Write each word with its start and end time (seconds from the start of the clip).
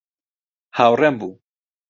هاوڕێم 0.77 1.15
بوو. 1.19 1.31